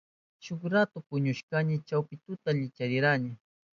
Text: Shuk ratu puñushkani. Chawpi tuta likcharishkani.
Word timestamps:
Shuk 0.43 0.61
ratu 0.73 0.97
puñushkani. 1.07 1.73
Chawpi 1.87 2.15
tuta 2.23 2.49
likcharishkani. 2.59 3.31